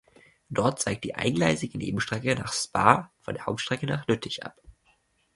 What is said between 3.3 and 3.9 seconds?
der Hauptstrecke